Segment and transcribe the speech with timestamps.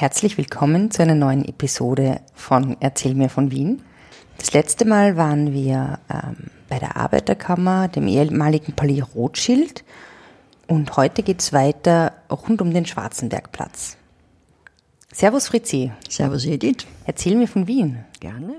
[0.00, 3.82] Herzlich willkommen zu einer neuen Episode von Erzähl mir von Wien.
[4.38, 9.84] Das letzte Mal waren wir ähm, bei der Arbeiterkammer, dem ehemaligen Palais Rothschild
[10.66, 13.98] und heute geht's weiter rund um den Schwarzenbergplatz.
[15.12, 15.92] Servus Fritzi.
[16.08, 16.86] Servus Edith.
[17.04, 18.02] Erzähl mir von Wien.
[18.20, 18.54] Gerne.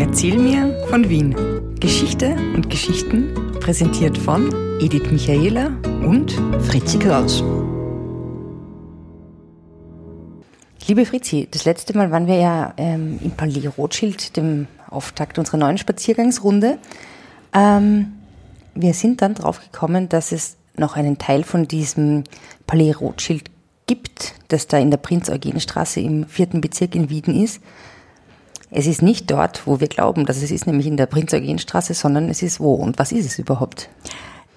[0.00, 1.76] Erzähl mir von Wien.
[1.78, 5.68] Geschichte und Geschichten präsentiert von Edith Michaela
[6.04, 7.44] und Fritzi Kraus.
[10.88, 15.58] Liebe Fritzi, das letzte Mal waren wir ja ähm, im Palais Rothschild, dem Auftakt unserer
[15.58, 16.76] neuen Spaziergangsrunde.
[17.54, 18.14] Ähm,
[18.74, 22.24] wir sind dann drauf gekommen, dass es noch einen Teil von diesem
[22.66, 23.44] Palais Rothschild
[23.86, 27.60] gibt, das da in der Prinz-Eugen-Straße im vierten Bezirk in Wien ist.
[28.72, 32.28] Es ist nicht dort, wo wir glauben, dass es ist, nämlich in der Prinz-Eugen-Straße, sondern
[32.28, 32.74] es ist wo?
[32.74, 33.88] Und was ist es überhaupt?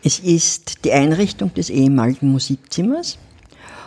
[0.03, 3.19] Es ist die Einrichtung des ehemaligen Musikzimmers.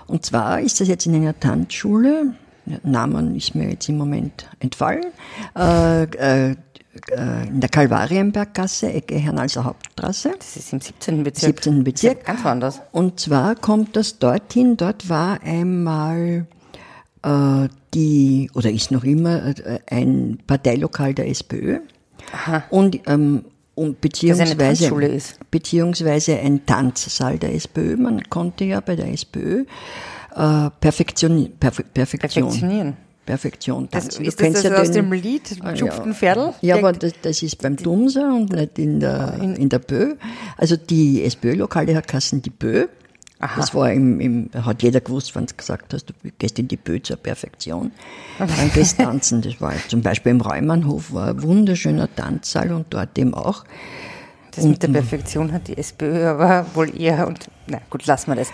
[0.08, 2.34] Und zwar ist das jetzt in einer Tanzschule,
[2.82, 5.06] Namen ist mir jetzt im Moment entfallen,
[5.56, 6.56] äh, äh,
[7.46, 10.32] in der Kalvarienberggasse, Ecke Hernalser Hauptstraße.
[10.36, 11.22] Das ist im 17.
[11.22, 11.62] Bezirk.
[11.62, 11.84] 17.
[11.84, 12.24] Bezirk.
[12.24, 12.80] Ganz woanders.
[12.92, 16.46] Und zwar kommt das dorthin, dort war einmal
[17.22, 21.80] äh, die, oder ist noch immer, äh, ein Parteilokal der SPÖ.
[22.32, 22.64] Aha.
[22.70, 23.44] Und, ähm,
[23.78, 24.90] und beziehungsweise,
[25.50, 27.96] beziehungsweise ein Tanzsaal der SPÖ.
[27.96, 29.64] Man konnte ja bei der SPÖ
[30.34, 32.96] äh, Perfektion, Perfe, Perfektion, Perfektionieren.
[33.26, 34.24] Perfektion Das, tanzen.
[34.24, 36.54] ist das, das aus dem Lied Ah, Schupften Pferdl?
[36.62, 40.14] Ja, aber das, das ist beim Dumser und nicht in der, in der Bö.
[40.56, 42.86] Also die SPÖ-Lokale hat Kassen die Bö.
[43.40, 43.60] Aha.
[43.60, 46.76] Das war im, im, hat jeder gewusst, wenn du gesagt hast, du gehst in die
[46.76, 47.92] Bö zur Perfektion.
[48.38, 49.42] Dann gehst tanzen.
[49.42, 53.64] Das war zum Beispiel im Räumannhof war ein wunderschöner Tanzsaal und dort eben auch.
[54.50, 58.36] Das mit der Perfektion hat die SPÖ aber wohl eher und na gut, lassen wir
[58.36, 58.48] das.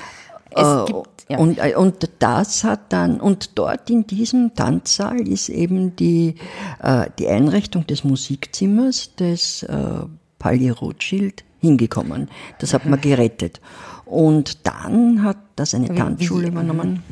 [0.51, 5.27] Es Äh, gibt ja, und, äh, und das hat dann, und dort in diesem Tanzsaal
[5.27, 6.35] ist eben die,
[6.83, 9.77] äh, die Einrichtung des Musikzimmers des äh,
[10.39, 12.29] Palais Rothschild hingekommen.
[12.59, 13.61] Das hat man gerettet.
[14.05, 17.03] Und dann hat das eine Tanzschule übernommen.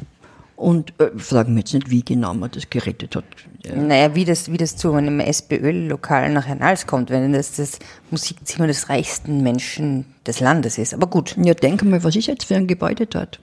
[0.56, 3.24] Und äh, fragen wir jetzt nicht, wie genau man das gerettet hat.
[3.64, 3.74] Ja.
[3.76, 7.78] naja, wie das, wie das zu einem SPÖ-Lokal nach Hernals kommt, wenn das das
[8.10, 10.94] Musikzimmer des reichsten Menschen des Landes ist.
[10.94, 11.36] Aber gut.
[11.42, 13.40] Ja, denk mal, was ist jetzt für ein Gebäude dort?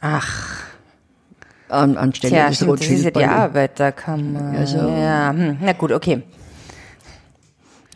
[0.00, 0.64] Ach,
[1.68, 3.24] An, anstelle tja, des stimmt, das ist ja die.
[3.24, 4.58] Arbeiterkammer.
[4.58, 6.22] Also- ja, hm, na gut, okay.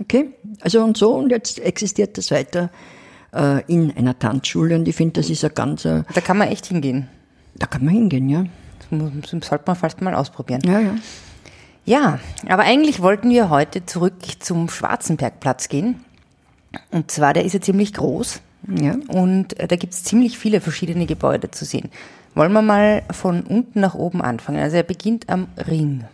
[0.01, 0.31] Okay,
[0.61, 2.71] also und so und jetzt existiert das weiter
[3.35, 6.49] äh, in einer Tanzschule und ich finde, das ist ein ganz, äh, Da kann man
[6.49, 7.09] echt hingehen.
[7.55, 8.45] da kann man hingehen, ja.
[8.91, 10.63] Das sollte man fast mal ausprobieren.
[10.65, 10.95] Ja, ja.
[11.85, 12.19] Ja,
[12.49, 16.05] aber eigentlich wollten wir heute zurück zum Schwarzenbergplatz gehen.
[16.91, 18.41] Und zwar, der ist ja ziemlich groß.
[18.69, 18.97] Ja.
[19.09, 21.89] Und äh, da gibt's ziemlich viele verschiedene Gebäude zu sehen.
[22.35, 24.61] Wollen wir mal von unten nach oben anfangen?
[24.61, 26.05] Also er beginnt am Ring.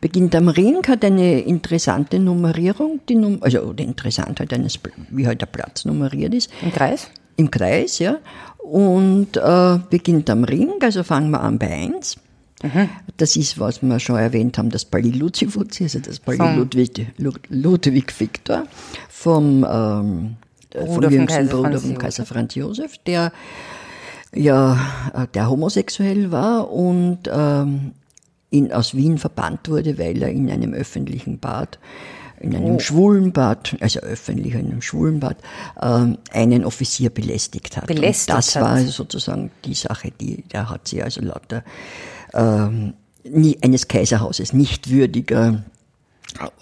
[0.00, 4.78] Beginnt am Ring, hat eine interessante Nummerierung, die Num also oder interessant halt eines,
[5.10, 7.08] wie halt der Platz nummeriert ist, Im Kreis?
[7.36, 8.18] im Kreis, ja.
[8.58, 12.16] Und äh, beginnt am Ring, also fangen wir an bei 1.
[13.16, 17.06] Das ist, was wir schon erwähnt haben, das Palais Lucifuzi, also das Palais Vom- Ludwig,
[17.16, 18.64] Lu- Ludwig Victor
[19.08, 20.36] vom, ähm,
[20.70, 21.98] Bruder vom jüngsten Kaiser Bruder Franz vom Josef.
[22.02, 23.32] Kaiser Franz Josef, der
[24.34, 24.74] ja,
[25.14, 27.92] äh, der homosexuell war und ähm,
[28.50, 31.78] in, aus Wien verbannt wurde, weil er in einem öffentlichen Bad,
[32.40, 32.78] in einem Oh.
[32.78, 35.36] schwulen Bad, also öffentlich in einem schwulen Bad,
[35.82, 37.86] ähm, einen Offizier belästigt hat.
[37.86, 38.62] Belästigt und das hat.
[38.62, 41.64] war sozusagen die Sache, die, der hat sie also lauter
[42.34, 42.94] ähm,
[43.24, 45.64] nie, eines Kaiserhauses nicht würdiger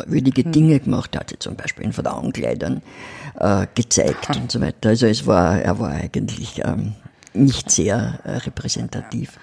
[0.06, 0.52] würdige Hm.
[0.52, 2.82] Dinge gemacht, hat sie zum Beispiel in Frauenkleidern
[3.38, 4.90] äh, gezeigt und so weiter.
[4.90, 6.92] Also es war, er war eigentlich ähm,
[7.34, 9.38] nicht sehr äh, repräsentativ.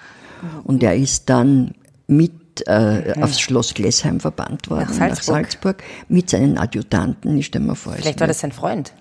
[0.64, 1.74] Und er ist dann
[2.06, 2.32] mit
[2.66, 5.08] äh, aufs Schloss Glessheim verbannt worden, Hm.
[5.08, 5.82] Nach Salzburg.
[6.08, 7.36] mit seinen Adjutanten.
[7.36, 8.92] Ich stelle mir vor, es Vielleicht war das sein Freund.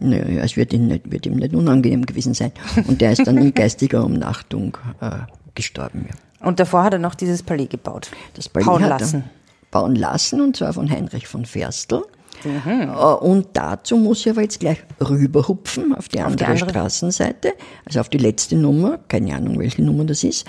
[0.00, 2.52] Naja, es wird ihm, nicht, wird ihm nicht unangenehm gewesen sein.
[2.86, 5.10] Und der ist dann in geistiger Umnachtung äh,
[5.56, 6.06] gestorben.
[6.08, 6.46] Ja.
[6.46, 8.10] Und davor hat er noch dieses Palais gebaut.
[8.34, 9.24] Das Palais Bauen lassen.
[9.72, 12.02] Bauen lassen, und zwar von Heinrich von Ferstel.
[12.44, 12.82] Mhm.
[12.82, 16.70] Äh, Und dazu muss ich aber jetzt gleich rüberhupfen auf die andere, andere.
[16.70, 17.54] Straßenseite,
[17.84, 20.46] also auf die letzte Nummer, keine Ahnung, welche Nummer das ist.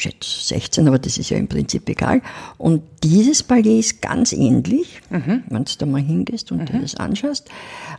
[0.00, 2.22] Ich schätze 16, aber das ist ja im Prinzip egal.
[2.56, 5.42] Und dieses Palais ist ganz ähnlich, Mhm.
[5.50, 7.50] wenn du da mal hingehst und dir das anschaust.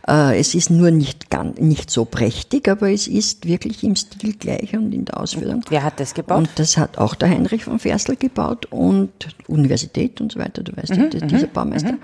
[0.08, 4.32] Äh, Es ist nur nicht, ganz, nicht so prächtig, aber es ist wirklich im Stil
[4.34, 5.62] gleich und in der Ausführung.
[5.68, 6.38] Wer hat das gebaut?
[6.38, 9.12] Und das hat auch der Heinrich von Ferstel gebaut und
[9.46, 11.94] Universität und so weiter, du weißt das- dieser Baumeister.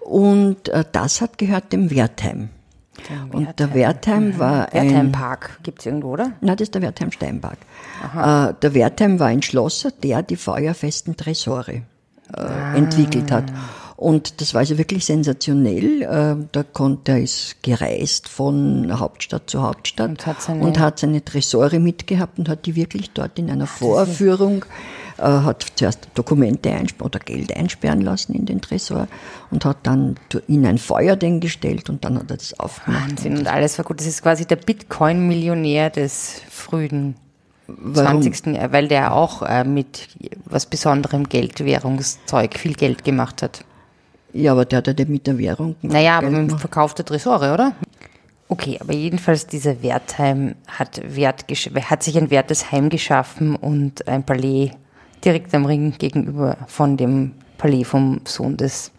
[0.00, 2.48] Und äh, das hat gehört dem Wertheim.
[3.32, 4.90] Und der Wertheim war ein...
[4.90, 6.32] Wertheim Park gibt es irgendwo, oder?
[6.40, 7.58] Na, das ist der Wertheim Steinpark.
[8.14, 11.82] Äh, der Wertheim war ein Schlosser, der die feuerfesten Tresore
[12.36, 13.44] äh, entwickelt hat.
[13.96, 16.02] Und das war also wirklich sensationell.
[16.02, 20.98] Äh, da konnte er ist gereist von Hauptstadt zu Hauptstadt Und hat seine- und hat
[20.98, 24.64] seine Tresore mitgehabt und hat die wirklich dort in einer Vorführung
[25.18, 29.08] äh, hat zuerst Dokumente einsperren oder Geld einsperren lassen in den Tresor
[29.50, 30.16] und hat dann
[30.46, 33.10] in ein Feuer den gestellt und dann hat er das aufgemacht.
[33.10, 33.38] Wahnsinn.
[33.38, 33.98] Und alles war gut.
[33.98, 37.16] Das ist quasi der Bitcoin-Millionär des frühen
[37.66, 38.22] Warum?
[38.22, 38.54] 20.
[38.54, 40.08] Jahr, weil der auch äh, mit
[40.44, 43.64] was besonderem Geld, Währungszeug, viel Geld gemacht hat.
[44.36, 46.58] Ja, aber der hat ja nicht mit der Währung Naja, aber mit dem.
[46.58, 47.72] Verkauf der Tresore, oder?
[48.48, 51.46] Okay, aber jedenfalls dieser Wertheim hat, Wert,
[51.90, 54.70] hat sich ein wertes Heim geschaffen und ein Palais
[55.24, 58.92] direkt am Ring gegenüber von dem Palais vom Sohn des,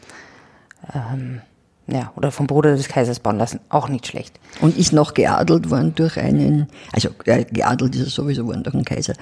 [0.94, 1.42] ähm,
[1.86, 3.62] ja, oder vom Bruder des Kaisers bauen lassen.
[3.70, 4.38] Auch nicht schlecht.
[4.60, 8.76] Und ist noch geadelt worden durch einen, also äh, geadelt ist er sowieso worden durch
[8.76, 9.14] einen Kaiser,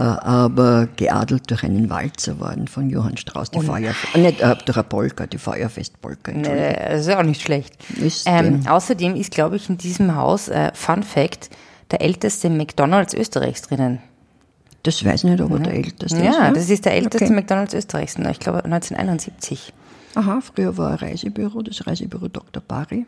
[0.00, 4.76] aber geadelt durch einen Walzer worden von Johann Strauss, die Feuer, äh, nicht äh, durch
[4.76, 6.32] eine Polka, die Feuerfestpolka.
[6.32, 7.74] Äh, Das ist auch nicht schlecht.
[8.26, 11.50] Ähm, außerdem ist, glaube ich, in diesem Haus, äh, Fun Fact,
[11.90, 14.00] der älteste McDonalds Österreichs drinnen.
[14.82, 16.24] Das weiß ich nicht, ob er der älteste ist.
[16.24, 17.34] Ja, das ist der älteste Okay.
[17.34, 19.72] McDonalds Österreichs, ich glaube 1971.
[20.14, 22.62] Aha, früher war ein Reisebüro, das Reisebüro Dr.
[22.66, 23.04] Bari.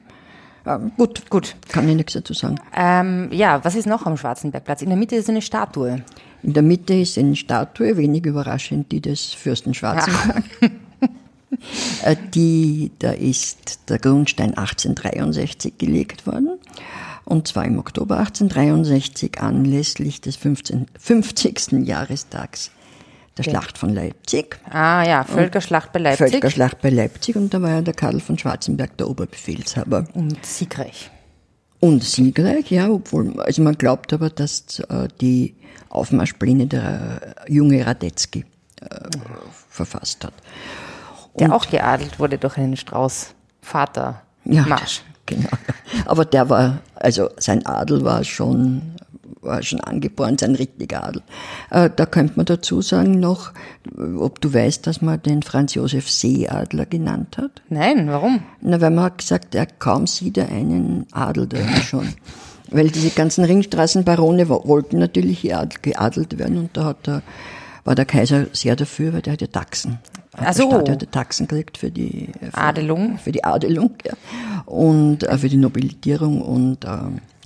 [0.69, 1.57] Ähm, gut, Gut.
[1.69, 2.57] kann ich nichts dazu sagen.
[2.77, 4.83] Ähm, ja, was ist noch am Schwarzenbergplatz?
[4.83, 6.03] In der Mitte ist eine Statue.
[6.43, 10.45] In der Mitte ist eine Statue, wenig überraschend, die des Fürsten Schwarzenberg.
[12.03, 16.59] Äh, die, da ist der Grundstein 1863 gelegt worden.
[17.25, 21.87] Und zwar im Oktober 1863 anlässlich des 15, 50.
[21.87, 22.71] Jahrestags
[23.39, 24.59] der Schlacht von Leipzig.
[24.69, 26.31] Ah ja, Völkerschlacht bei Leipzig.
[26.31, 27.37] Völkerschlacht bei Leipzig.
[27.37, 30.07] Und da war ja der Karl von Schwarzenberg der Oberbefehlshaber.
[30.15, 31.11] Und siegreich.
[31.81, 35.55] Und siegreich, ja, obwohl, also man glaubt aber, dass äh, die
[35.89, 38.45] Aufmarschpläne der äh, junge Radetzky
[38.81, 38.87] äh,
[39.69, 40.35] verfasst hat.
[41.39, 43.35] Der auch geadelt wurde durch einen Strauß.
[43.63, 44.23] Vater.
[44.45, 45.03] Ja, Marsch.
[45.29, 45.51] Genau.
[46.07, 48.97] Aber der war, also sein Adel war schon,
[49.49, 51.23] war schon angeboren, sein richtiger Adel.
[51.71, 53.53] Äh, da könnte man dazu sagen noch,
[54.19, 57.63] ob du weißt, dass man den Franz Josef Seeadler genannt hat.
[57.69, 58.41] Nein, warum?
[58.61, 62.15] Na, weil man hat gesagt, er kaum sieht er einen Adel da schon.
[62.71, 67.23] Weil diese ganzen Ringstraßenbarone wo- wollten natürlich geadelt, geadelt werden und da hat der,
[67.85, 69.99] war der Kaiser sehr dafür, weil der ja Taxen.
[70.37, 70.69] Ach so.
[70.69, 73.19] Der Staat hat ja Taxen gekriegt für die für, Adelung.
[73.19, 74.13] Für die Adelung, ja.
[74.67, 76.89] Und äh, für die Nobilitierung und äh,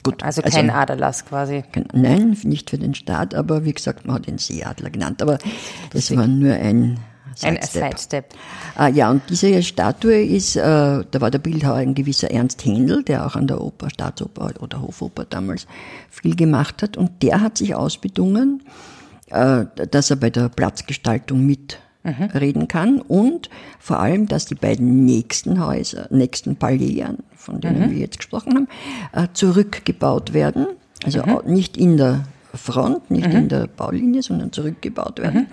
[0.02, 0.22] gut.
[0.22, 1.62] Also kein Aderlass quasi.
[1.72, 5.22] kein- Nein, nicht für den Staat, aber wie gesagt, man hat ihn Seeadler genannt.
[5.22, 5.38] Aber
[5.93, 6.99] das war nur ein
[7.43, 7.82] Ein Sidestep.
[7.82, 8.25] Sidestep.
[8.75, 13.02] Ah, ja, und diese Statue ist, äh, da war der Bildhauer ein gewisser Ernst Händel,
[13.04, 15.66] der auch an der Oper, Staatsoper oder Hofoper damals
[16.10, 16.96] viel gemacht hat.
[16.99, 18.62] Und der hat sich ausbedungen,
[19.31, 21.46] äh, dass er bei der Platzgestaltung
[22.04, 27.04] mitreden kann und vor allem, dass die beiden nächsten Häuser, nächsten Palais,
[27.37, 28.69] von denen wir jetzt gesprochen haben,
[29.12, 30.66] äh, zurückgebaut werden.
[31.04, 35.46] Also au- nicht in der Front, nicht in der Baulinie, sondern zurückgebaut werden,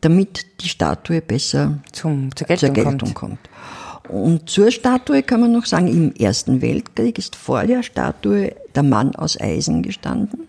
[0.00, 3.14] damit die Statue besser Zum, zur zur Geltung, Geltung kommt.
[3.14, 4.10] kommt.
[4.10, 8.82] Und zur Statue kann man noch sagen, im Ersten Weltkrieg ist vor der Statue der
[8.82, 10.48] Mann aus Eisen gestanden.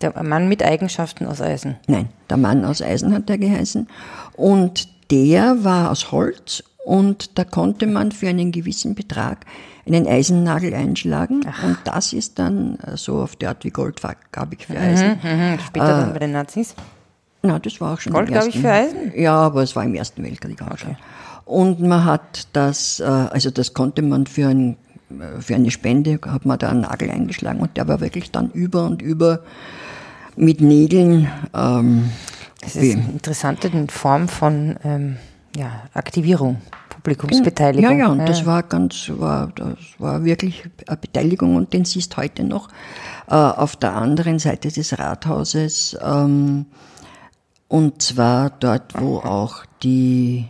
[0.00, 1.76] Der Mann mit Eigenschaften aus Eisen.
[1.86, 3.88] Nein, der Mann aus Eisen hat er geheißen.
[4.36, 9.44] Und der war aus Holz und da konnte man für einen gewissen Betrag
[9.86, 11.42] einen Eisennagel einschlagen.
[11.64, 15.18] Und das ist dann äh, so auf die Art wie goldfarbig für Eisen.
[15.22, 16.74] Mhm, später dann bei den Nazis.
[17.42, 19.12] Na, das war auch schon Gold, im glaub ich, ersten, für Eisen?
[19.20, 20.96] Ja, aber es war im Ersten Weltkrieg auch schon.
[21.44, 24.76] Und man hat das, äh, also das konnte man für, ein, äh,
[25.40, 28.86] für eine Spende, hat man da einen Nagel eingeschlagen und der war wirklich dann über
[28.86, 29.40] und über
[30.36, 31.28] mit Nägeln.
[31.54, 32.10] Ähm,
[32.60, 35.16] Das ist eine interessante Form von ähm,
[35.56, 36.60] ja, Aktivierung,
[36.90, 37.98] Publikumsbeteiligung.
[37.98, 42.16] Ja, ja, und das war ganz, war, das war wirklich eine Beteiligung und den siehst
[42.16, 42.68] heute noch
[43.28, 45.96] äh, auf der anderen Seite des Rathauses.
[46.02, 46.66] Ähm,
[47.68, 50.46] und zwar dort, wo auch die,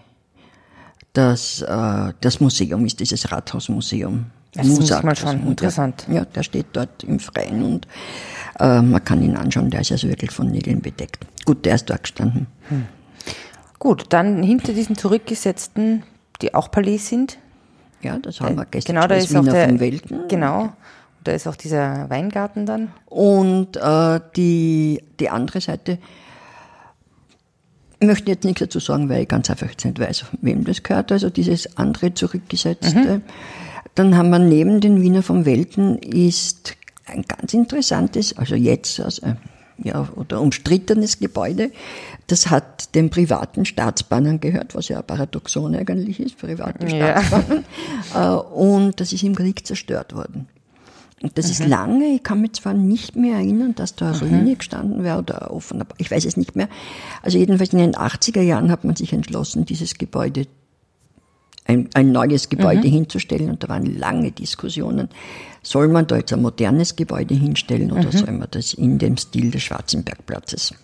[1.12, 4.26] das, äh, das Museum ist, dieses Rathausmuseum.
[4.56, 6.06] Das muss Musak, man das schon, interessant.
[6.10, 7.86] Ja, der steht dort im Freien und
[8.58, 11.26] äh, man kann ihn anschauen, der ist also wirklich von Nägeln bedeckt.
[11.44, 12.46] Gut, der ist dort gestanden.
[13.78, 16.02] Gut, dann hinter diesen zurückgesetzten,
[16.42, 17.38] die auch Palais sind.
[18.02, 20.28] Ja, das haben wir gestern Genau, da ist auch der, Welten.
[20.28, 20.72] Genau,
[21.24, 22.92] da ist auch dieser Weingarten dann.
[23.06, 25.98] Und äh, die, die andere Seite,
[27.98, 31.12] ich möchte jetzt nichts dazu sagen, weil ich ganz einfach nicht weiß, wem das gehört.
[31.12, 33.22] Also dieses andere zurückgesetzte,
[33.96, 36.76] Dann haben wir neben den Wiener vom Welten ist
[37.06, 39.26] ein ganz interessantes, also jetzt, also,
[39.78, 41.70] ja, oder umstrittenes Gebäude.
[42.26, 47.20] Das hat den privaten Staatsbahnen gehört, was ja ein Paradoxon eigentlich ist, private Ja.
[47.22, 47.64] Staatsbahnen.
[48.14, 50.48] Äh, Und das ist im Krieg zerstört worden.
[51.22, 54.56] Und das ist lange, ich kann mich zwar nicht mehr erinnern, dass da eine Ruine
[54.56, 56.68] gestanden wäre oder offen, aber ich weiß es nicht mehr.
[57.22, 60.46] Also jedenfalls in den 80er Jahren hat man sich entschlossen, dieses Gebäude
[61.66, 65.08] ein, ein neues Gebäude hinzustellen und da waren lange Diskussionen.
[65.62, 69.50] Soll man da jetzt ein modernes Gebäude hinstellen oder soll man das in dem Stil
[69.50, 70.74] des Schwarzenbergplatzes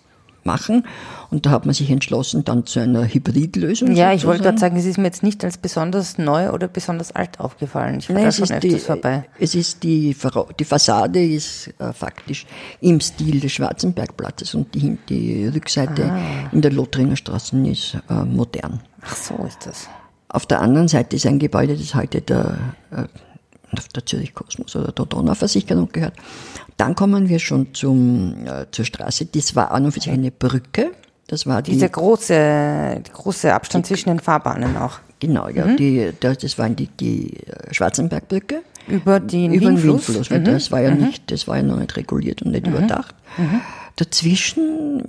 [0.43, 0.85] machen?
[1.31, 3.95] Und da hat man sich entschlossen dann zu einer Hybridlösung.
[3.95, 7.13] Ja, ich wollte gerade sagen, es ist mir jetzt nicht als besonders neu oder besonders
[7.13, 7.99] alt aufgefallen.
[7.99, 9.23] Ich war Nein, da es schon ist, öfters die, vorbei.
[9.39, 10.13] es ist die,
[10.59, 12.45] die Fassade ist äh, faktisch
[12.81, 16.19] im Stil des Schwarzenbergplatzes und die, die Rückseite Ah.
[16.51, 18.81] in der Lothringer Straße ist äh, modern.
[19.01, 19.87] Ach so ist das.
[20.33, 22.57] Auf der anderen Seite ist ein Gebäude, das heute der,
[22.91, 23.03] äh,
[23.95, 26.13] der Zürich Kosmos oder der Donauversicherung gehört.
[26.77, 29.27] Dann kommen wir schon zum, äh, zur Straße.
[29.27, 30.91] Das war an und für sich eine Brücke.
[31.27, 34.99] Das war die, Dieser große, die große Abstand zwischen den Fahrbahnen auch.
[35.19, 35.77] genau, ja, Mhm.
[35.77, 38.61] die, das, das war die, die äh, Schwarzenbergbrücke.
[38.87, 40.07] Über den über den Wienfluss.
[40.09, 43.15] Windfluss, weil das war ja nicht, das war ja noch nicht reguliert und nicht überdacht.
[43.95, 45.03] Dazwischen,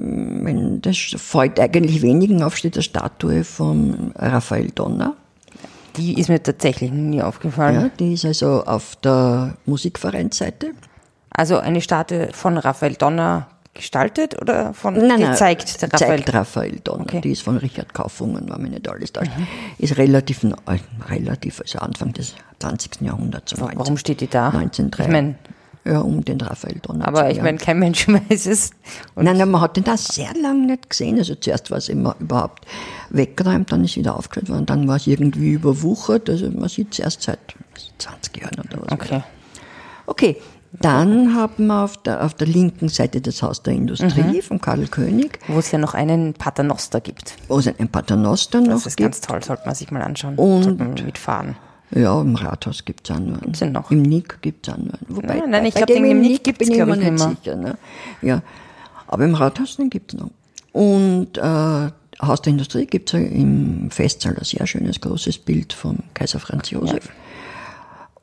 [0.45, 5.17] wenn das fällt eigentlich wenigen auf, steht eine Statue von Raphael Donner.
[5.97, 7.81] Die ist mir tatsächlich nie aufgefallen.
[7.81, 10.73] Ja, die ist also auf der Musikvereinsseite.
[11.31, 16.19] Also eine Statue von Raphael Donner gestaltet oder von gezeigt, der Raphael?
[16.19, 17.03] zeigt Raphael Donner.
[17.03, 17.17] Okay.
[17.17, 17.23] Mhm.
[17.23, 19.23] Die ist von Richard Kaufungen, war mir nicht alles da.
[19.79, 20.47] Ist relativ,
[21.09, 23.01] relativ, also Anfang des 20.
[23.01, 23.51] Jahrhunderts.
[23.51, 24.49] so 19 Warum steht die da?
[24.49, 25.03] 1903.
[25.03, 25.35] Ich meine,
[25.85, 28.71] ja, um den Raphael Donner aber ich meine, kein Mensch weiß es.
[29.15, 31.19] Und Nein, nein, man hat den da sehr lange nicht gesehen.
[31.19, 32.65] Also zuerst war es immer überhaupt
[33.11, 36.31] weggeräumt, dann ist wieder aufgestellt worden, dann war es irgendwie überwuchert.
[36.31, 37.39] Also man sieht es erst seit
[37.99, 38.93] 20 Jahren oder was.
[38.93, 39.23] okay.
[40.07, 40.37] Okay,
[40.81, 44.43] dann haben wir auf der, auf der linken Seite das Haus der Industrie Mhm.
[44.43, 47.37] von Karl König, Wo es ja noch einen Paternoster gibt.
[47.49, 49.13] wo es ein Paternoster noch Das ist gibt.
[49.13, 50.35] ganz toll, sollte man sich mal anschauen.
[50.37, 51.57] Und- mitfahren.
[51.95, 53.41] Ja, im Rathaus gibt es auch nur einen.
[53.53, 53.91] Gibt's noch?
[53.91, 55.07] Im Nick gibt es auch nur einen.
[55.09, 56.89] Wobei, Nein, nein, ich bei glaub, dem den im Nick Nick gibt's, bin ich glaub
[56.89, 57.37] mir ich, nicht nimmer.
[57.43, 57.57] sicher.
[57.57, 57.79] Ne?
[58.23, 58.43] Ja,
[59.07, 60.31] aber im Rathaus, den gibt es noch.
[60.73, 61.91] Und äh,
[62.23, 66.71] Haus der Industrie gibt es im Festsaal ein sehr schönes, großes Bild von Kaiser Franz
[66.71, 67.09] Josef.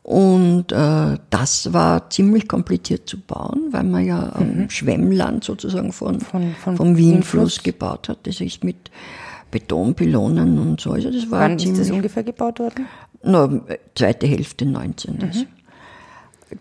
[0.04, 6.16] Und äh, das war ziemlich kompliziert zu bauen, weil man ja am Schwemmland sozusagen von,
[6.16, 6.20] Mhm.
[6.22, 8.26] Von- von vom Wienfluss gebaut hat.
[8.26, 8.90] Das ist mit
[9.52, 10.92] Betonpylonen und so.
[10.94, 12.88] Also das war Wann ist das ungefähr gebaut worden?
[13.24, 13.62] Na,
[13.96, 15.18] zweite Hälfte 19.
[15.18, 15.48] Mhm.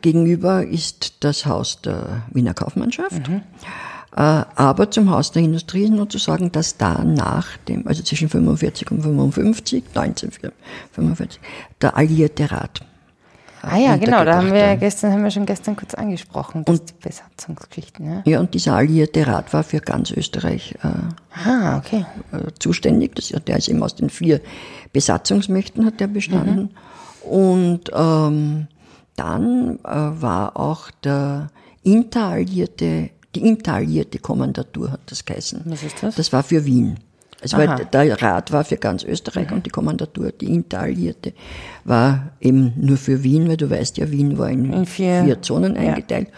[0.03, 3.29] Gegenüber ist das Haus der Wiener Kaufmannschaft.
[3.29, 3.43] Mhm.
[4.17, 8.03] Äh, aber zum Haus der Industrie ist nur zu sagen, dass da nach dem, also
[8.03, 11.41] zwischen 45 und 55, 1945,
[11.81, 12.83] der Alliierte Rat.
[13.63, 16.85] Ah ja, genau, da haben wir ja gestern, haben wir schon gestern kurz angesprochen, das
[16.85, 18.23] die Besatzungsgeschichten, ja.
[18.25, 22.07] Ja, und dieser Alliierte Rat war für ganz Österreich äh, Ah, okay.
[22.33, 23.15] äh, zuständig.
[23.17, 24.41] Das, der ist eben aus den vier
[24.93, 26.71] Besatzungsmächten hat der bestanden.
[27.23, 28.67] Und ähm,
[29.17, 31.51] dann äh, war auch der
[31.83, 35.63] interalliierte, die interalliierte Kommandatur hat das geheißen.
[35.67, 36.15] Was ist das?
[36.15, 36.99] Das war für Wien.
[37.43, 37.77] Also weil Aha.
[37.85, 41.33] der Rat war für ganz Österreich und die Kommandatur, die interalliierte,
[41.85, 45.75] war eben nur für Wien, weil du weißt ja, Wien war in, In vier- Zonen
[45.75, 45.81] ja.
[45.83, 46.29] eingeteilt.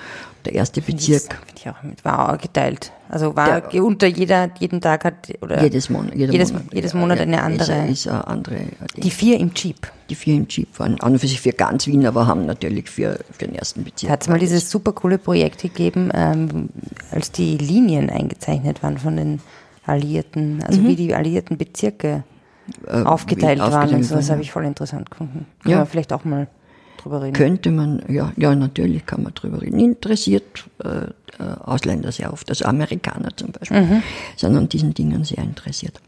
[0.45, 2.91] Der erste Bezirk ich auch mit, war auch geteilt.
[3.09, 6.95] Also war Der- unter jeder, jeden Tag hat, oder jedes Monat, jeder jedes, Monat, jedes
[6.95, 7.85] Monat ja, eine andere.
[7.87, 8.57] Ist, ist eine andere
[8.97, 9.87] die vier im Jeep.
[10.11, 12.89] Die vier im Jeep waren an und für sich für ganz Wien, aber haben natürlich
[12.91, 14.11] für, für den ersten Bezirk.
[14.11, 16.71] Hat es mal dieses super coole Projekt gegeben, ähm,
[17.13, 19.41] als die Linien eingezeichnet waren von den
[19.87, 22.25] Alliierten, also wie die alliierten Bezirke
[23.05, 23.65] aufgeteilt Mhm.
[23.65, 23.73] wie waren.
[23.83, 25.47] aufgeteilt Und so, das habe ich voll interessant gefunden.
[25.63, 25.79] Kann Ja.
[25.79, 26.47] man vielleicht auch mal
[27.03, 27.33] drüber reden.
[27.35, 29.81] Könnte man, ja, ja, natürlich kann man drüber reden.
[29.81, 31.11] Interessiert äh, äh,
[31.65, 34.03] Ausländer sehr oft, also Amerikaner zum Beispiel, Mhm.
[34.37, 36.01] sind an diesen Dingen sehr interessiert.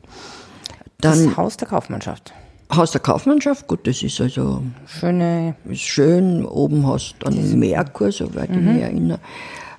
[1.00, 2.32] Dann das Haus der Kaufmannschaft.
[2.74, 8.10] Haus der Kaufmannschaft, gut, das ist also Schöne, ist schön, oben hast du einen Merkur,
[8.10, 8.72] soweit ich Mhm.
[8.74, 9.18] mich erinnere.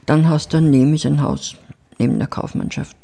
[0.05, 1.55] Dann hast du daneben ist ein Haus,
[1.97, 2.95] neben der Kaufmannschaft.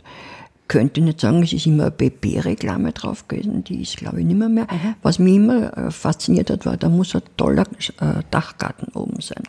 [0.72, 4.38] Könnte nicht sagen, es ist immer eine BP-Reklame drauf gewesen, die ist glaube ich nicht
[4.38, 4.68] mehr mehr.
[4.72, 4.96] Mhm.
[5.02, 7.64] Was mich immer äh, fasziniert hat, war, da muss ein toller
[8.00, 9.44] äh, Dachgarten oben sein.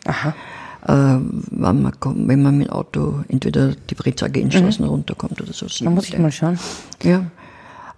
[0.85, 0.91] Äh,
[1.49, 5.65] wenn, man wenn man mit dem Auto entweder die Britzage Straßen runterkommt oder so.
[5.67, 5.85] Mhm.
[5.85, 6.59] da muss ich mal schauen.
[7.03, 7.25] ja.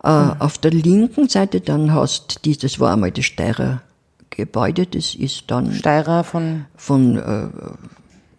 [0.03, 3.81] Äh, Auf der linken Seite dann hast du, das war einmal das Steirer
[4.29, 7.47] Gebäude, das ist dann Steirer von, von äh,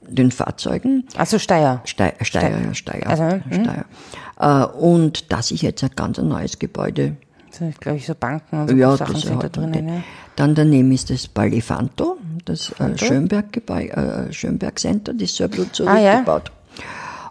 [0.09, 1.05] den Fahrzeugen.
[1.17, 1.81] also Steier.
[1.85, 3.07] Steier, Steier, ja, Steier.
[3.07, 3.43] Also, hm.
[3.65, 3.85] Steier.
[4.39, 7.17] Äh, und das ist jetzt ein ganz neues Gebäude
[7.51, 9.89] So, glaube ich, so Banken und so Ja, Sachen das sind da drinnen.
[9.89, 9.95] Ja.
[10.37, 15.55] Dann daneben ist das Balifanto, das äh, Schönberg, äh, Schönberg Center, das ist selber
[15.87, 16.11] Ah, ja.
[16.13, 16.53] zurückgebaut.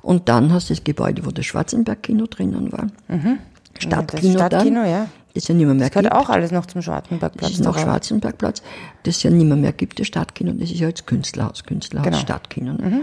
[0.01, 2.88] Und dann hast du das Gebäude, wo das Schwarzenberg-Kino drinnen war.
[3.79, 4.38] Stadtkino, Mhm.
[4.38, 5.08] das Stadtkino, dann, ja.
[5.36, 6.15] Das ja nicht mehr, mehr Das gehört gibt.
[6.25, 7.51] auch alles noch zum Das Schwarzenbergplatz.
[7.51, 7.77] ist noch.
[7.77, 8.63] Schwarzenbergplatz,
[9.04, 10.54] das ja nicht mehr, mehr gibt, das Stadtkino.
[10.54, 12.18] Das ist ja jetzt Künstlerhaus, Künstlerhaus, Genau.
[12.18, 12.74] Stadtkino.
[12.74, 13.01] Ne?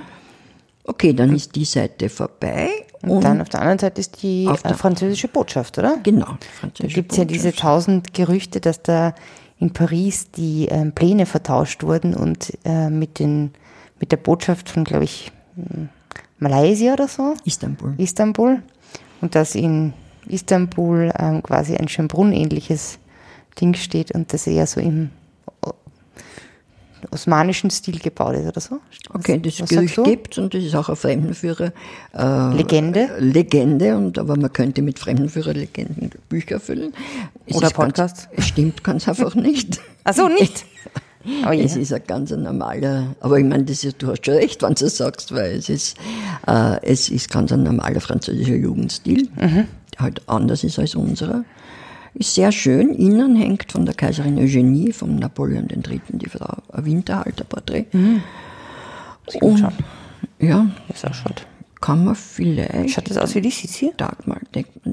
[0.84, 2.68] Okay, dann ist die Seite vorbei.
[3.02, 5.98] Und dann auf der anderen Seite ist die Auf äh, der- französische Botschaft, oder?
[6.02, 6.36] Genau.
[6.78, 9.14] Da gibt es ja diese tausend Gerüchte, dass da
[9.58, 13.52] in Paris die ähm, Pläne vertauscht wurden und äh, mit, den,
[14.00, 15.88] mit der Botschaft von, glaube ich, m,
[16.38, 17.94] Malaysia oder so, Istanbul.
[17.98, 18.62] Istanbul.
[19.20, 19.92] Und dass in
[20.28, 22.98] Istanbul ähm, quasi ein Schönbrunn-ähnliches
[23.60, 25.10] Ding steht und das eher so im
[27.10, 28.78] osmanischen Stil gebaut ist oder so.
[29.12, 31.72] Okay, das Gerücht gibt und das ist auch ein Fremdenführer.
[32.16, 33.08] Äh, Legende?
[33.18, 36.94] Legende, und, aber man könnte mit Fremdenführer-Legenden Bücher füllen.
[37.46, 38.28] Es Oder ganz- Podcasts.
[38.36, 39.80] Es stimmt ganz einfach nicht.
[40.04, 40.64] Ach so, nicht?
[41.48, 41.62] Oh je.
[41.62, 44.74] Es ist ein ganz normaler, aber ich meine, das ist, du hast schon recht, wenn
[44.74, 45.96] du es sagst, weil es ist,
[46.48, 49.68] äh, es ist ganz ein normaler französischer Jugendstil, Mhm.
[50.02, 51.44] Halt anders ist als unserer.
[52.14, 56.84] Ist sehr schön, innen hängt von der Kaiserin Eugenie, vom Napoleon III., die Frau, ein
[56.84, 57.86] Winterhalterporträt.
[57.92, 58.22] Mhm.
[59.40, 59.72] Und, Schauen.
[60.38, 61.46] ja, Wie es ausschaut.
[61.80, 63.92] kann man vielleicht Schaut das aus wie die Sissi?
[63.96, 64.91] Tag mal denken.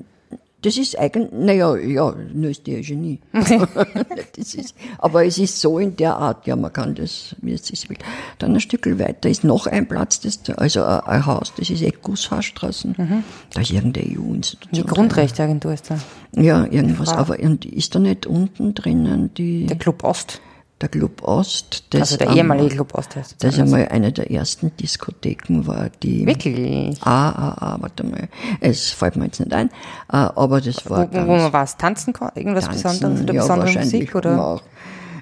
[0.62, 3.20] Das ist eigentlich, naja, ja, nur ist die Eugenie.
[3.34, 7.66] das ist, aber es ist so in der Art, ja, man kann das, wie es
[7.66, 7.98] sich will.
[8.40, 11.82] Dann ein Stück weiter ist noch ein Platz, das, also ein, ein Haus, das ist
[11.82, 13.24] Eckgusshausstraßen.
[13.54, 14.86] Da ist irgendeine Die EU-Institution.
[14.86, 16.00] Grundrechteagentur ist da.
[16.34, 17.10] Ja, irgendwas.
[17.10, 20.42] Aber und ist da nicht unten drinnen die, Der Club Ost.
[20.82, 21.84] Der Club Ost?
[21.92, 26.26] Das Also der ehemalige Club Ost heißt Das einmal eine der ersten Diskotheken war, die.
[26.26, 26.98] Wirklich?
[27.04, 28.28] Ah, ah, ah, warte mal.
[28.62, 29.68] Es fällt mir jetzt nicht ein.
[29.68, 29.72] Äh,
[30.18, 31.78] aber das Wo, war wo ganz man was?
[31.78, 32.32] Tanzen kann?
[32.36, 33.22] Irgendwas tanzen, Besonderes?
[33.24, 34.16] Oder ja, besondere Musik?
[34.16, 34.46] Oder?
[34.46, 34.62] auch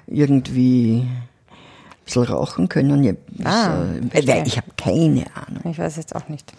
[0.06, 3.02] irgendwie ein bisschen rauchen können.
[3.04, 3.12] Ja,
[3.44, 3.84] Ah,
[4.14, 5.70] ich habe keine Ahnung.
[5.70, 6.52] Ich weiß jetzt auch nicht.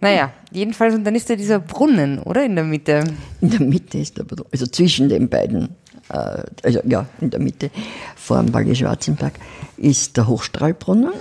[0.00, 2.44] Naja, jedenfalls, und dann ist da dieser Brunnen, oder?
[2.44, 3.02] In der Mitte.
[3.40, 5.70] In der Mitte ist der, Bru- also zwischen den beiden,
[6.08, 7.70] also ja, in der Mitte
[8.16, 9.34] vor dem Ballet Schwarzenberg
[9.76, 11.12] ist der Hochstrahlbrunnen.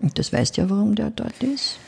[0.00, 1.78] Und das weißt ja, warum der dort ist.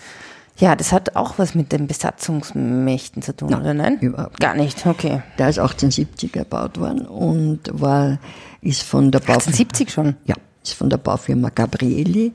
[0.59, 3.99] Ja, das hat auch was mit den Besatzungsmächten zu tun, Nein, oder nein?
[4.01, 5.23] überhaupt Gar nicht, okay.
[5.39, 8.19] Der ist 1870 erbaut worden und war,
[8.61, 10.17] ist von der Bau 1870 schon.
[10.27, 12.33] ja, ist von der Baufirma Gabrieli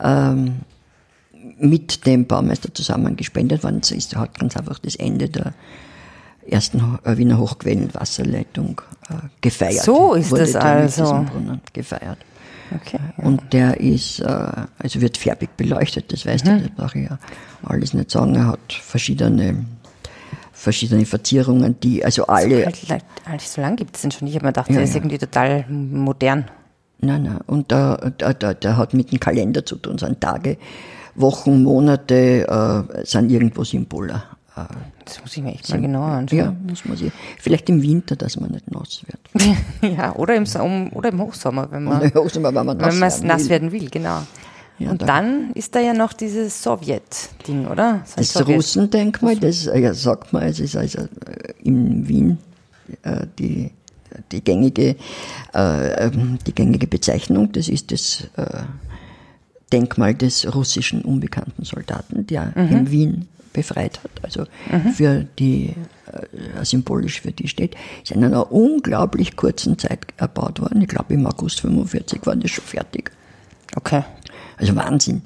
[0.00, 0.60] ähm,
[1.58, 3.80] mit dem Baumeister zusammen gespendet worden.
[3.82, 5.52] Es ist, hat ganz einfach das Ende der
[6.50, 9.82] ersten äh, Wiener Hochquellenwasserleitung äh, gefeiert.
[9.84, 11.24] So ist Wurde das also.
[11.72, 12.18] gefeiert.
[12.74, 12.98] Okay.
[13.18, 14.24] Und der ist, äh,
[14.78, 16.50] also wird färbig beleuchtet, das weißt Mhm.
[16.50, 17.18] du, das brauche ich ja
[17.62, 18.34] alles nicht sagen.
[18.34, 19.64] Er hat verschiedene,
[20.52, 24.26] verschiedene Verzierungen, die, also alle, Halt, halt, halt, so lange gibt es den schon.
[24.28, 24.96] Ich habe mir gedacht, Ja, der ist ja.
[24.96, 26.46] irgendwie total modern.
[27.00, 27.38] Nein, nein.
[27.46, 30.56] Und der, der, der, der hat mit dem Kalender zu tun, sind Tage,
[31.16, 32.48] Wochen, Monate,
[32.96, 34.22] äh, sind irgendwo Symbole.
[35.04, 36.38] Das muss ich mir echt mal genauer anschauen.
[36.38, 39.56] ja, muss man sich, vielleicht im Winter, dass man nicht nass wird.
[39.96, 40.44] Ja, oder im,
[40.92, 43.48] oder im Hochsommer, wenn man, also, wenn man nass wenn man werden nass will.
[43.50, 44.22] werden will, genau.
[44.78, 48.02] Ja, Und da- dann ist da ja noch dieses Sowjet-Ding, oder?
[48.06, 51.06] So ein Das Russendenkmal, das ja, sagt man, es ist also äh,
[51.62, 52.38] in Wien
[53.02, 53.70] äh, die,
[54.32, 54.96] die, gängige,
[55.54, 57.50] äh, ähm, die gängige Bezeichnung.
[57.52, 58.62] Das ist das äh,
[59.72, 62.68] Denkmal des russischen unbekannten Soldaten, der Mhm.
[62.76, 64.10] in Wien befreit hat.
[64.22, 64.44] Also
[64.94, 65.74] für die,
[66.12, 67.74] äh, symbolisch für die steht.
[68.02, 70.82] Ist in einer unglaublich kurzen Zeit erbaut worden.
[70.82, 73.10] Ich glaube, im August 45 war das schon fertig.
[73.74, 74.04] Okay.
[74.58, 75.22] Also Wahnsinn.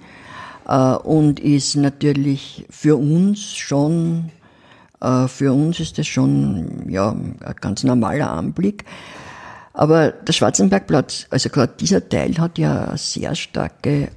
[0.68, 4.30] Äh, Und ist natürlich für uns schon,
[5.00, 8.84] äh, für uns ist das schon ja, ein ganz normaler Anblick.
[9.72, 14.08] Aber der Schwarzenbergplatz, also gerade dieser Teil hat ja eine sehr starke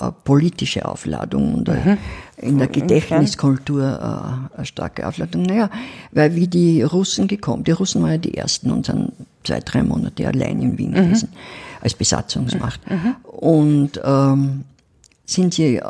[0.00, 1.96] äh, politische Aufladung und äh,
[2.40, 5.42] in der Gedächtniskultur äh, eine starke Aufladung.
[5.42, 5.70] Naja,
[6.12, 9.12] weil wie die Russen gekommen, die Russen waren ja die ersten und sind
[9.44, 11.28] zwei, drei Monate allein in Wien gewesen
[11.80, 12.80] als Besatzungsmacht.
[13.24, 14.64] Und ähm,
[15.24, 15.80] sind sie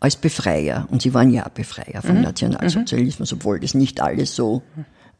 [0.00, 4.62] als Befreier, und sie waren ja Befreier vom Nationalsozialismus, obwohl das nicht alles so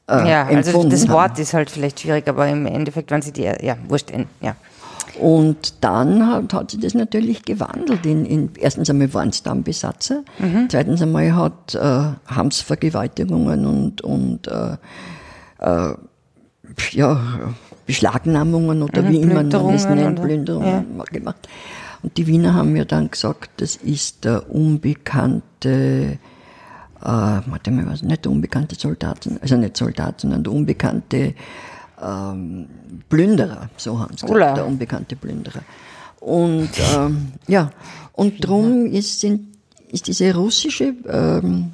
[0.09, 1.13] äh, ja, also das haben.
[1.13, 4.57] Wort ist halt vielleicht schwierig, aber im Endeffekt waren sie die, ja, wurscht, ja.
[5.21, 8.05] Und dann hat, hat sich das natürlich gewandelt.
[8.07, 10.23] In, in, erstens einmal waren es dann Besatzer,
[10.69, 14.77] zweitens einmal hat, äh, haben es Vergewaltigungen und, und äh,
[15.59, 15.95] äh,
[16.93, 17.21] ja,
[17.87, 21.49] Beschlagnahmungen oder wie immer man es nennt, Plünderungen gemacht.
[22.03, 26.19] Und die Wiener haben mir dann gesagt, das ist der unbekannte
[27.01, 31.35] warte mal, was, nicht der unbekannte Soldaten, also nicht Soldat, sondern der unbekannte
[32.03, 32.69] ähm,
[33.09, 35.63] Plünderer, so haben sie gesagt, der unbekannte Plünderer.
[36.21, 37.71] Und ähm, ja,
[38.13, 39.57] und drum ist, sind,
[39.89, 41.73] ist diese russische, ähm,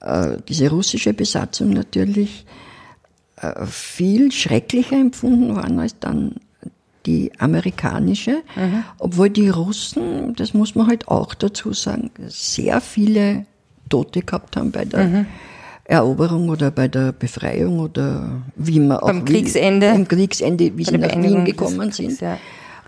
[0.00, 2.44] äh, diese russische Besatzung natürlich
[3.36, 6.36] äh, viel schrecklicher empfunden worden als dann
[7.06, 8.84] die amerikanische, mhm.
[8.98, 13.46] obwohl die Russen, das muss man halt auch dazu sagen, sehr viele
[13.88, 15.26] Tote gehabt haben bei der mhm.
[15.92, 19.88] Eroberung oder bei der Befreiung oder wie man auch Beim Kriegsende.
[19.88, 22.08] Im Kriegsende, wie sie nach Wien gekommen sind.
[22.08, 22.38] Kriegs, ja.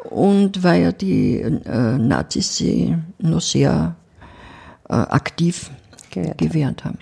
[0.09, 3.95] Und weil ja die äh, Nazis sie noch sehr
[4.89, 5.71] äh, aktiv
[6.11, 6.99] gewehrt, gewehrt haben.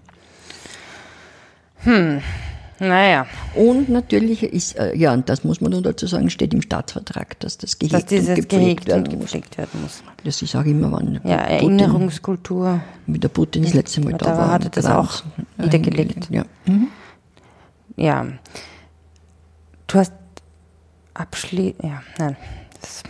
[1.84, 2.20] Hm.
[2.83, 3.27] Naja.
[3.55, 7.38] Und natürlich ist, äh, ja, und das muss man nur dazu sagen, steht im Staatsvertrag,
[7.38, 10.03] dass das gehegt dass dieses und gepflegt, werden, und gepflegt werden muss.
[10.25, 12.81] Das ist auch immer, wann ja, Erinnerungskultur.
[13.07, 14.51] Wie der Putin das letzte Mal da, da war.
[14.51, 15.23] hat er das auch
[15.59, 16.29] niedergelegt.
[16.31, 16.45] Ja.
[16.66, 16.88] Mhm.
[17.97, 18.27] ja.
[19.87, 20.12] Du hast
[21.14, 22.37] abschließend, ja, nein,
[22.81, 23.05] das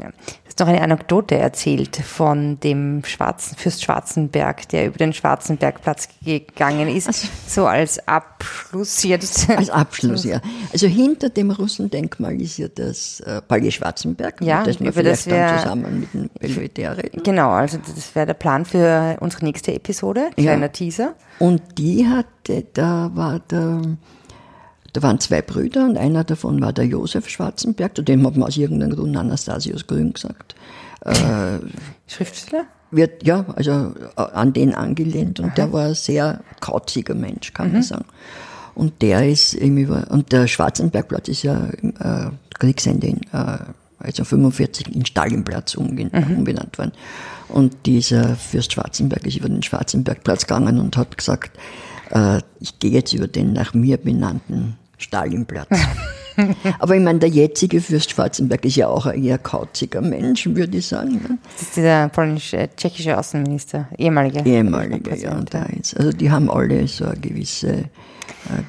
[0.00, 0.10] ja.
[0.52, 6.94] Hast noch eine Anekdote erzählt von dem Schwarzen, Fürst Schwarzenberg, der über den Schwarzenbergplatz gegangen
[6.94, 7.06] ist.
[7.06, 9.48] Also, so als Abschluss jetzt.
[9.56, 10.42] Als Abschluss, ja.
[10.70, 15.26] Also hinter dem Russendenkmal ist ja das äh, Palais Schwarzenberg, ja, das wir über vielleicht
[15.26, 17.22] das wär, dann zusammen mit dem Belvedere reden.
[17.22, 20.68] Genau, also das wäre der Plan für unsere nächste Episode, kleiner ja.
[20.68, 21.14] Teaser.
[21.38, 23.80] Und die hatte, da war der
[24.92, 28.48] da waren zwei Brüder und einer davon war der Josef Schwarzenberg, zu dem hat man
[28.48, 30.54] aus irgendeinem Grund Anastasius Grün gesagt.
[31.00, 31.58] Äh,
[32.06, 32.64] Schriftsteller?
[32.90, 35.54] Wird, ja, also äh, an den angelehnt und Aha.
[35.54, 37.72] der war ein sehr kauziger Mensch, kann mhm.
[37.74, 38.04] man sagen.
[38.74, 43.58] Und der ist im Über und der Schwarzenbergplatz ist ja äh, Kriegsende in, äh,
[43.98, 46.10] also 45 in Stalinplatz mhm.
[46.36, 46.92] umbenannt worden.
[47.48, 51.58] Und dieser Fürst Schwarzenberg ist über den Schwarzenbergplatz gegangen und hat gesagt,
[52.10, 55.68] äh, ich gehe jetzt über den nach mir benannten Stalinplatz.
[56.78, 60.78] Aber ich meine, der jetzige Fürst Schwarzenberg ist ja auch ein eher kauziger Mensch, würde
[60.78, 61.12] ich sagen.
[61.14, 61.38] Ne?
[61.54, 64.44] Das ist dieser polnisch-tschechische Außenminister, ehemaliger.
[64.46, 65.40] Ehemaliger, ja.
[65.50, 65.96] Da ist.
[65.96, 67.84] Also die haben alle so eine gewisse,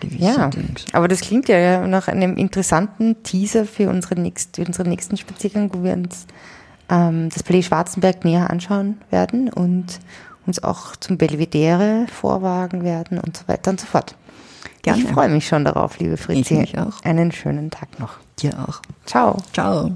[0.02, 0.86] gewisse Ja, Dings.
[0.92, 5.84] aber das klingt ja nach einem interessanten Teaser für unsere nächst, unseren nächsten Spaziergang, wo
[5.84, 6.26] wir uns
[6.90, 10.00] ähm, das Palais Schwarzenberg näher anschauen werden und
[10.46, 14.16] uns auch zum Belvedere vorwagen werden und so weiter und so fort.
[14.84, 15.02] Gerne.
[15.02, 16.62] Ich freue mich schon darauf, liebe Fritzi.
[16.62, 17.02] Ich auch.
[17.04, 18.18] Einen schönen Tag noch.
[18.40, 18.80] Dir auch.
[19.06, 19.38] Ciao.
[19.54, 19.92] Ciao.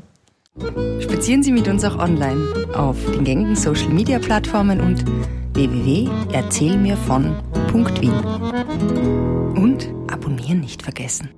[1.00, 2.42] Spazieren Sie mit uns auch online
[2.74, 5.06] auf den gängigen Social Media Plattformen und
[5.54, 8.14] www.erzählmirvon.wien.
[9.56, 11.30] Und abonnieren nicht vergessen.